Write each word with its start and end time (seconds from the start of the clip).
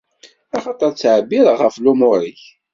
Axaṭer 0.57 0.91
ttɛebbiṛeɣ 0.93 1.57
ɣef 1.61 1.75
lumuṛ-ik. 1.79 2.41